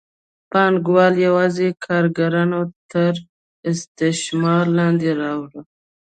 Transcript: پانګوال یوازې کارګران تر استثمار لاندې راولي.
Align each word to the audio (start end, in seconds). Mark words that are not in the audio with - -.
پانګوال 0.51 1.13
یوازې 1.27 1.67
کارګران 1.85 2.51
تر 2.91 3.13
استثمار 3.71 4.65
لاندې 4.77 5.09
راولي. 5.19 5.61